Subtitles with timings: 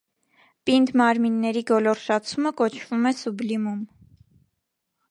[0.69, 3.87] Պինդ մարմինների գոլորշացումը կոչվում է սուբլիմում։